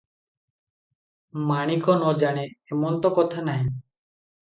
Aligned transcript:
ମାଣିକ 1.51 1.99
ନ 1.99 2.17
ଜାଣେ, 2.25 2.49
ଏମନ୍ତ 2.75 3.15
କଥା 3.23 3.49
ନାହିଁ। 3.53 3.73